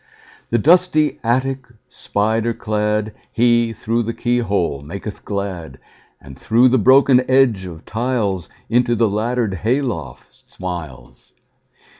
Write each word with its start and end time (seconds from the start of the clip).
The 0.49 0.57
dusty 0.57 1.19
attic 1.23 1.67
spider 1.87 2.55
cladHe, 2.55 3.75
through 3.77 4.01
the 4.01 4.15
keyhole, 4.15 4.81
maketh 4.81 5.23
glad; 5.23 5.77
And 6.19 6.39
through 6.39 6.69
the 6.69 6.79
broken 6.79 7.21
edge 7.29 7.65
of 7.67 7.85
tiles, 7.85 8.49
Into 8.67 8.95
the 8.95 9.07
laddered 9.07 9.53
hay 9.53 9.79
loft 9.83 10.49
smiles. 10.51 11.33